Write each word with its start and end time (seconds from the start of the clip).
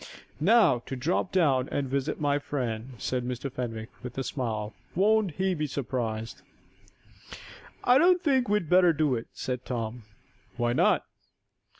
"Now 0.39 0.79
to 0.87 0.95
drop 0.95 1.31
down 1.31 1.69
and 1.69 1.87
visit 1.87 2.19
my 2.19 2.39
friend," 2.39 2.93
said 2.97 3.23
Mr. 3.23 3.51
Fenwick, 3.51 3.91
with 4.01 4.17
a 4.17 4.23
smile. 4.23 4.73
"Won't 4.95 5.33
he 5.35 5.53
be 5.53 5.67
surprised!" 5.67 6.41
"I 7.83 7.99
don't 7.99 8.19
think 8.23 8.49
we'd 8.49 8.67
better 8.67 8.93
do 8.93 9.13
it," 9.13 9.27
said 9.33 9.63
Tom. 9.63 10.01
"Why 10.57 10.73
not?" 10.73 11.03